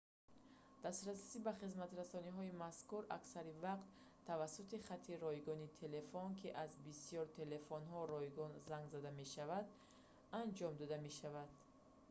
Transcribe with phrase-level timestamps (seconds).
[0.83, 3.87] дастрасӣ ба хизматрасониҳои мазкур аксари вақт
[4.29, 9.67] тавассути хати ройгони телефон ки аз бисёри телефонҳо ройгон занг зада мешаванд
[10.41, 11.49] анҷом дода мешавад